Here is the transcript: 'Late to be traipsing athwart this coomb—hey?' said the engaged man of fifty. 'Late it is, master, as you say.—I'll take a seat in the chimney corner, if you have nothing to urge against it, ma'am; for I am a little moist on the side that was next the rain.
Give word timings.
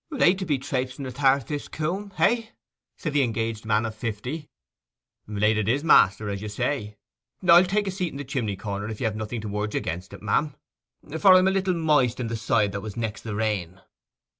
'Late 0.09 0.39
to 0.39 0.47
be 0.47 0.57
traipsing 0.57 1.05
athwart 1.05 1.45
this 1.45 1.67
coomb—hey?' 1.67 2.49
said 2.97 3.13
the 3.13 3.21
engaged 3.21 3.67
man 3.67 3.85
of 3.85 3.93
fifty. 3.93 4.49
'Late 5.27 5.59
it 5.59 5.69
is, 5.69 5.83
master, 5.83 6.27
as 6.27 6.41
you 6.41 6.49
say.—I'll 6.49 7.65
take 7.65 7.85
a 7.87 7.91
seat 7.91 8.11
in 8.11 8.17
the 8.17 8.23
chimney 8.23 8.55
corner, 8.55 8.89
if 8.89 8.99
you 8.99 9.05
have 9.05 9.15
nothing 9.15 9.41
to 9.41 9.55
urge 9.59 9.75
against 9.75 10.11
it, 10.11 10.23
ma'am; 10.23 10.55
for 11.19 11.33
I 11.33 11.37
am 11.37 11.47
a 11.47 11.51
little 11.51 11.75
moist 11.75 12.19
on 12.19 12.29
the 12.29 12.35
side 12.35 12.71
that 12.71 12.81
was 12.81 12.97
next 12.97 13.21
the 13.21 13.35
rain. 13.35 13.79